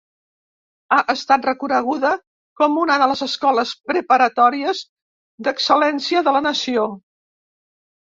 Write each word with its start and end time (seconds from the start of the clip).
Ha 0.95 0.97
estat 1.13 1.45
reconeguda 1.49 2.13
com 2.63 2.81
una 2.85 2.97
de 3.05 3.09
les 3.13 3.23
escoles 3.27 3.77
preparatòries 3.93 4.85
d'ecel·lència 5.49 6.29
de 6.31 6.39
la 6.39 6.47
nació. 6.51 6.93